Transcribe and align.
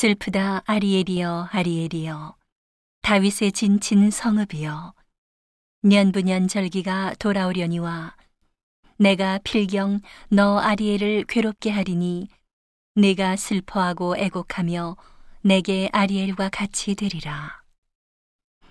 슬프다 0.00 0.62
아리엘이여 0.64 1.48
아리엘이여. 1.50 2.36
다윗의 3.02 3.50
진친 3.50 4.12
성읍이여. 4.12 4.94
년부년 5.82 6.46
절기가 6.46 7.16
돌아오려니와 7.18 8.14
내가 8.98 9.40
필경 9.42 10.00
너 10.28 10.60
아리엘을 10.60 11.24
괴롭게 11.24 11.70
하리니 11.70 12.28
내가 12.94 13.34
슬퍼하고 13.34 14.16
애곡하며 14.16 14.96
내게 15.42 15.88
아리엘과 15.92 16.50
같이 16.50 16.94
되리라. 16.94 17.60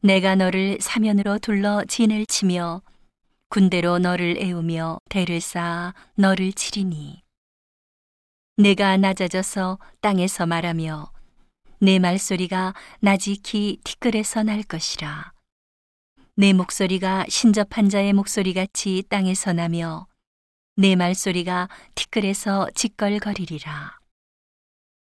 내가 0.00 0.36
너를 0.36 0.78
사면으로 0.80 1.40
둘러 1.40 1.82
진을 1.84 2.26
치며 2.26 2.80
군대로 3.48 3.98
너를 3.98 4.38
애우며 4.38 5.00
대를 5.08 5.40
쌓아 5.40 5.94
너를 6.14 6.52
치리니 6.52 7.24
내가 8.60 8.96
낮아져서 8.96 9.78
땅에서 10.00 10.44
말하며 10.44 11.12
내 11.80 12.00
말소리가 12.00 12.74
나지키 12.98 13.78
티끌에서 13.84 14.42
날 14.42 14.64
것이라. 14.64 15.32
내 16.34 16.52
목소리가 16.52 17.24
신접한 17.28 17.88
자의 17.88 18.12
목소리 18.12 18.54
같이 18.54 19.04
땅에서 19.08 19.52
나며 19.52 20.08
내 20.74 20.96
말소리가 20.96 21.68
티끌에서 21.94 22.66
짓걸거리리라. 22.74 23.96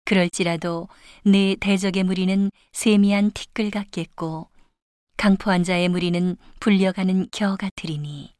그럴지라도 0.05 0.87
내 1.23 1.55
대적의 1.59 2.05
무리는 2.05 2.49
세미한 2.71 3.29
티끌 3.33 3.69
같겠고 3.69 4.49
강포한 5.15 5.63
자의 5.63 5.89
무리는 5.89 6.37
불려가는 6.59 7.27
겨 7.31 7.55
같으리니 7.55 8.33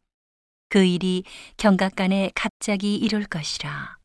그 0.70 0.84
일이 0.84 1.24
경각간에 1.58 2.32
갑자기 2.34 2.96
이룰 2.96 3.26
것이라. 3.26 4.02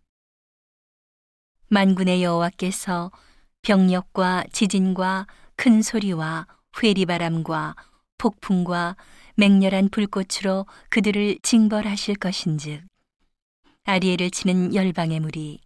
만군의 1.71 2.23
여호와께서 2.23 3.11
병력과 3.63 4.45
지진과 4.53 5.27
큰 5.57 5.83
소리와 5.83 6.47
회리바람과 6.83 7.75
폭풍과 8.17 8.97
맹렬한 9.37 9.91
불꽃으로 9.91 10.67
그들을 10.89 11.39
징벌하실 11.43 12.17
것인즉 12.17 12.83
아리엘을 13.85 14.31
치는 14.31 14.75
열방의 14.75 15.21
무리 15.21 15.61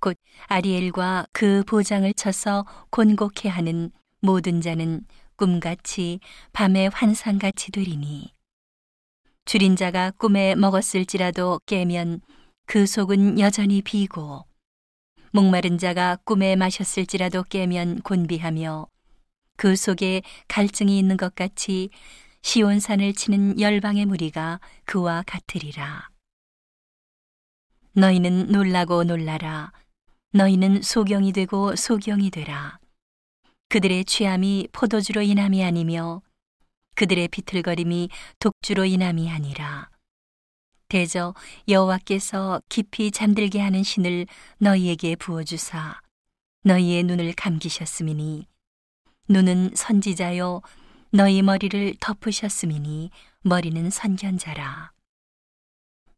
곧 0.00 0.16
아리엘과 0.48 1.26
그 1.32 1.62
보장을 1.66 2.12
쳐서 2.14 2.66
곤곡해 2.90 3.48
하는 3.48 3.90
모든 4.20 4.60
자는 4.60 5.02
꿈같이 5.36 6.20
밤의 6.52 6.90
환상같이 6.90 7.70
되리니 7.70 8.32
줄인 9.44 9.76
자가 9.76 10.10
꿈에 10.12 10.54
먹었을지라도 10.54 11.60
깨면 11.66 12.20
그 12.66 12.86
속은 12.86 13.38
여전히 13.38 13.82
비고 13.82 14.44
목마른 15.34 15.78
자가 15.78 16.16
꿈에 16.22 16.54
마셨을지라도 16.54 17.42
깨면 17.42 18.02
곤비하며 18.02 18.86
그 19.56 19.74
속에 19.74 20.22
갈증이 20.46 20.96
있는 20.96 21.16
것 21.16 21.34
같이 21.34 21.90
시온산을 22.42 23.14
치는 23.14 23.58
열방의 23.58 24.06
무리가 24.06 24.60
그와 24.84 25.24
같으리라. 25.26 26.08
너희는 27.94 28.52
놀라고 28.52 29.02
놀라라. 29.02 29.72
너희는 30.34 30.82
소경이 30.82 31.32
되고 31.32 31.74
소경이 31.74 32.30
되라. 32.30 32.78
그들의 33.70 34.04
취함이 34.04 34.68
포도주로 34.70 35.20
인함이 35.20 35.64
아니며 35.64 36.22
그들의 36.94 37.26
비틀거림이 37.26 38.08
독주로 38.38 38.84
인함이 38.84 39.28
아니라. 39.32 39.93
대저 40.94 41.34
여호와께서 41.66 42.62
깊이 42.68 43.10
잠들게 43.10 43.58
하는 43.58 43.82
신을 43.82 44.28
너희에게 44.58 45.16
부어주사 45.16 46.00
너희의 46.62 47.02
눈을 47.02 47.32
감기셨음이니 47.32 48.46
눈은 49.28 49.72
선지자요 49.74 50.62
너희 51.10 51.42
머리를 51.42 51.96
덮으셨음이니 51.98 53.10
머리는 53.42 53.90
선견자라. 53.90 54.92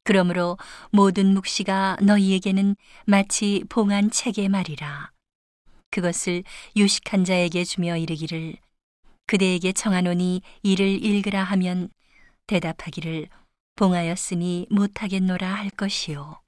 그러므로 0.05 0.59
모든 0.91 1.33
묵시가 1.33 1.97
너희에게는 2.03 2.77
마치 3.07 3.65
봉한 3.71 4.11
책의 4.11 4.51
말이라. 4.51 5.11
그것을 5.91 6.45
유식한 6.77 7.25
자에게 7.25 7.65
주며 7.65 7.97
이르기를 7.97 8.57
그대에게 9.27 9.73
청하노니 9.73 10.43
이를 10.63 11.03
읽으라 11.03 11.45
하면 11.45 11.89
대답하기를 12.47 13.29
봉하였으니 13.77 14.67
못하겠노라 14.71 15.47
할 15.55 15.71
것이요. 15.71 16.41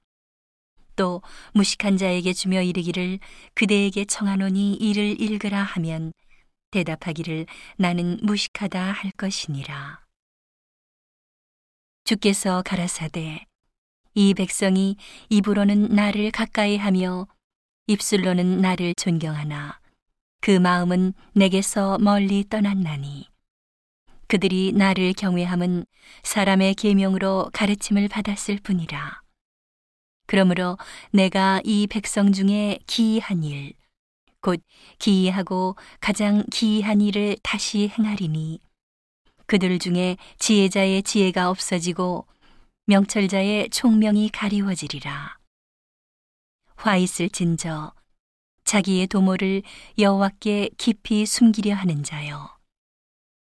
또 0.95 1.21
무식한 1.53 1.97
자에게 1.97 2.33
주며 2.33 2.61
이르기를 2.61 3.19
그대에게 3.53 4.03
청하노니 4.05 4.73
이를 4.73 5.19
읽으라 5.21 5.63
하면 5.63 6.11
대답하기를 6.71 7.45
나는 7.77 8.19
무식하다 8.21 8.91
할 8.91 9.11
것이니라. 9.11 10.01
주께서 12.03 12.61
가라사대 12.63 13.45
이 14.15 14.33
백성이 14.33 14.97
입으로는 15.29 15.89
나를 15.95 16.31
가까이 16.31 16.75
하며 16.77 17.27
입술로는 17.87 18.59
나를 18.59 18.93
존경하나 18.95 19.79
그 20.41 20.51
마음은 20.51 21.13
내게서 21.33 21.97
멀리 21.99 22.43
떠났나니 22.49 23.29
그들이 24.29 24.73
나를 24.73 25.13
경외함은 25.13 25.85
사람의 26.21 26.75
계명으로 26.75 27.49
가르침을 27.51 28.07
받았을 28.09 28.59
뿐이라. 28.61 29.21
그러므로 30.27 30.77
내가 31.11 31.59
이 31.63 31.87
백성 31.87 32.31
중에 32.31 32.77
기이한 32.85 33.43
일, 33.43 33.73
곧 34.39 34.61
기이하고 34.99 35.75
가장 35.99 36.43
기이한 36.51 37.01
일을 37.01 37.37
다시 37.41 37.89
행하리니 37.89 38.59
그들 39.47 39.79
중에 39.79 40.15
지혜자의 40.37 41.01
지혜가 41.01 41.49
없어지고 41.49 42.27
명철자의 42.85 43.71
총명이 43.71 44.29
가리워지리라. 44.29 45.39
화 46.75 46.97
있을 46.97 47.29
진저 47.29 47.93
자기의 48.63 49.07
도모를 49.07 49.63
여호와께 49.97 50.69
깊이 50.77 51.25
숨기려 51.25 51.73
하는 51.73 52.03
자여. 52.03 52.58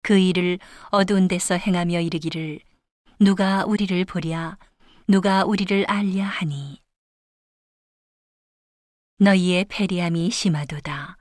그 0.07 0.17
일을 0.17 0.57
어두운 0.83 1.27
데서 1.27 1.55
행하며 1.55 1.99
이르기를 1.99 2.61
누가 3.19 3.65
우리를 3.65 4.05
보랴? 4.05 4.57
누가 5.05 5.43
우리를 5.43 5.83
알랴 5.85 6.23
하니? 6.23 6.79
너희의 9.17 9.65
패리함이 9.67 10.31
심하도다. 10.31 11.17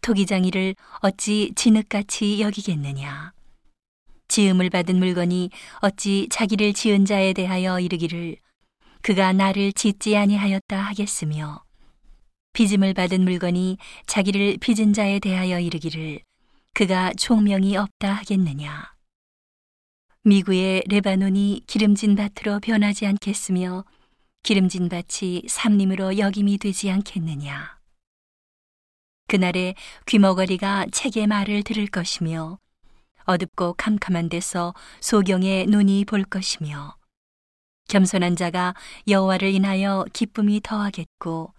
토기장이를 0.00 0.74
어찌 1.00 1.52
진흙같이 1.54 2.40
여기겠느냐? 2.40 3.34
지음을 4.26 4.70
받은 4.70 4.96
물건이 4.96 5.50
어찌 5.82 6.28
자기를 6.30 6.72
지은 6.72 7.04
자에 7.04 7.34
대하여 7.34 7.78
이르기를 7.78 8.36
그가 9.02 9.34
나를 9.34 9.74
짓지 9.74 10.16
아니하였다 10.16 10.80
하겠으며? 10.80 11.62
빚음을 12.54 12.94
받은 12.94 13.20
물건이 13.20 13.76
자기를 14.06 14.56
빚은 14.62 14.94
자에 14.94 15.18
대하여 15.18 15.60
이르기를 15.60 16.22
그가 16.74 17.12
총명이 17.18 17.76
없다 17.76 18.14
하겠느냐. 18.14 18.94
미구의 20.24 20.84
레바논이 20.86 21.64
기름진 21.66 22.16
밭으로 22.16 22.60
변하지 22.60 23.06
않겠으며 23.06 23.84
기름진 24.42 24.88
밭이 24.88 25.42
삼림으로 25.48 26.16
역임이 26.16 26.56
되지 26.56 26.90
않겠느냐. 26.90 27.78
그날에 29.28 29.74
귀머거리가 30.06 30.86
책의 30.90 31.26
말을 31.26 31.62
들을 31.62 31.86
것이며 31.86 32.58
어둡고 33.24 33.74
캄캄한 33.74 34.30
데서 34.30 34.74
소경의 35.00 35.66
눈이 35.66 36.06
볼 36.06 36.24
것이며 36.24 36.96
겸손한 37.88 38.34
자가 38.36 38.74
여호와를 39.08 39.52
인하여 39.52 40.06
기쁨이 40.14 40.60
더하겠고 40.62 41.52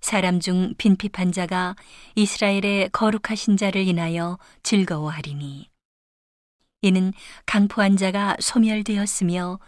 사람 0.00 0.40
중 0.40 0.74
빈핍한 0.78 1.32
자가 1.32 1.76
이스라엘의 2.14 2.90
거룩하신 2.92 3.56
자를 3.56 3.86
인하여 3.86 4.38
즐거워하리니 4.62 5.68
이는 6.82 7.12
강포한 7.46 7.96
자가 7.96 8.36
소멸되었으며 8.40 9.58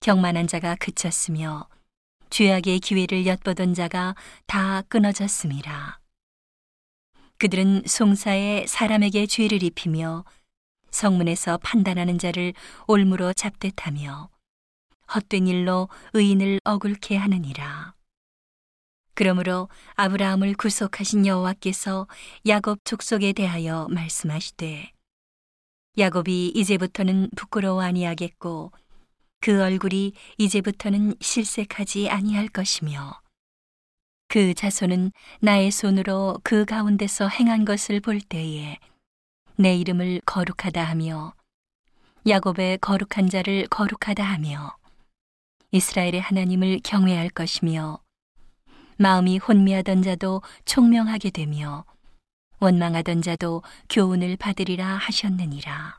경만한 0.00 0.46
자가 0.46 0.74
그쳤으며 0.76 1.68
죄악의 2.30 2.80
기회를 2.80 3.26
엿보던 3.26 3.74
자가 3.74 4.14
다 4.46 4.82
끊어졌음이라 4.82 5.98
그들은 7.38 7.82
송사에 7.86 8.66
사람에게 8.66 9.26
죄를 9.26 9.62
입히며 9.62 10.24
성문에서 10.90 11.58
판단하는 11.58 12.18
자를 12.18 12.52
올무로 12.86 13.32
잡듯하며 13.32 14.28
헛된 15.14 15.46
일로 15.46 15.88
의인을 16.12 16.60
억울케 16.64 17.16
하느니라. 17.16 17.97
그러므로 19.18 19.68
아브라함을 19.96 20.54
구속하신 20.54 21.26
여호와께서 21.26 22.06
야곱 22.46 22.84
족속에 22.84 23.32
대하여 23.32 23.88
말씀하시되 23.90 24.92
야곱이 25.98 26.52
이제부터는 26.54 27.30
부끄러워 27.34 27.82
아니하겠고 27.82 28.70
그 29.40 29.60
얼굴이 29.60 30.12
이제부터는 30.38 31.16
실색하지 31.20 32.08
아니할 32.10 32.46
것이며 32.46 33.20
그 34.28 34.54
자손은 34.54 35.10
나의 35.40 35.72
손으로 35.72 36.38
그 36.44 36.64
가운데서 36.64 37.26
행한 37.26 37.64
것을 37.64 37.98
볼 37.98 38.20
때에 38.20 38.78
내 39.56 39.74
이름을 39.74 40.20
거룩하다 40.26 40.84
하며 40.84 41.34
야곱의 42.24 42.78
거룩한 42.78 43.30
자를 43.30 43.66
거룩하다 43.66 44.22
하며 44.22 44.76
이스라엘의 45.72 46.20
하나님을 46.20 46.78
경외할 46.84 47.30
것이며 47.30 47.98
마음이 48.98 49.38
혼미하던 49.38 50.02
자도 50.02 50.42
총명하게 50.64 51.30
되며 51.30 51.84
원망하던 52.58 53.22
자도 53.22 53.62
교훈을 53.88 54.36
받으리라 54.36 54.84
하셨느니라. 54.86 55.97